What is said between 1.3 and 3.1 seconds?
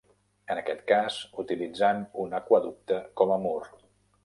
utilitzant un aqüeducte